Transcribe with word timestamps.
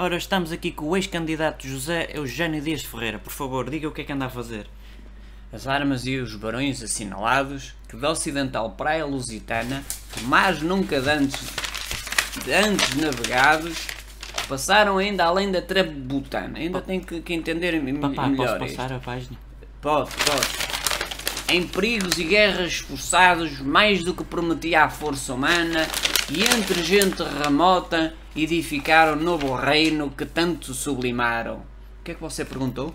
Ora, 0.00 0.16
estamos 0.16 0.52
aqui 0.52 0.70
com 0.70 0.90
o 0.90 0.96
ex-candidato 0.96 1.66
José 1.66 2.10
Eugênio 2.14 2.62
Dias 2.62 2.84
Ferreira. 2.84 3.18
Por 3.18 3.32
favor, 3.32 3.68
diga 3.68 3.88
o 3.88 3.90
que 3.90 4.02
é 4.02 4.04
que 4.04 4.12
anda 4.12 4.26
a 4.26 4.30
fazer. 4.30 4.68
As 5.52 5.66
armas 5.66 6.06
e 6.06 6.18
os 6.18 6.36
barões 6.36 6.80
assinalados 6.80 7.74
que 7.88 7.96
da 7.96 8.08
ocidental 8.08 8.70
praia 8.70 9.04
lusitana, 9.04 9.82
mas 10.22 10.62
nunca 10.62 10.98
antes, 10.98 11.48
antes 12.46 12.94
navegados, 12.94 13.88
passaram 14.48 14.98
ainda 14.98 15.24
além 15.24 15.50
da 15.50 15.60
trabutana. 15.60 16.60
Ainda 16.60 16.80
tem 16.80 17.00
que, 17.00 17.20
que 17.20 17.34
entender 17.34 17.74
Papá, 17.98 18.28
melhor 18.28 18.56
posso 18.56 18.66
isto. 18.66 18.76
passar 18.76 18.94
a 18.94 19.00
página? 19.00 19.36
Pode, 19.80 20.10
pode. 20.12 21.52
Em 21.52 21.66
perigos 21.66 22.16
e 22.18 22.22
guerras 22.22 22.74
esforçados, 22.74 23.58
mais 23.58 24.04
do 24.04 24.14
que 24.14 24.22
prometia 24.22 24.84
a 24.84 24.90
força 24.90 25.34
humana, 25.34 25.88
e 26.30 26.44
entre 26.44 26.82
gente 26.82 27.22
remota, 27.22 28.12
edificaram 28.36 29.16
novo 29.16 29.54
reino 29.54 30.10
que 30.10 30.26
tanto 30.26 30.74
sublimaram. 30.74 31.56
O 32.00 32.04
que 32.04 32.10
é 32.10 32.14
que 32.14 32.20
você 32.20 32.44
perguntou? 32.44 32.94